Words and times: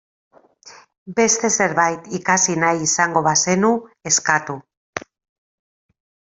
Beste 1.19 1.51
zerbait 1.57 2.09
ikasi 2.21 2.57
nahi 2.65 2.83
izango 2.89 3.25
bazenu, 3.29 3.73
eskatu. 4.15 4.59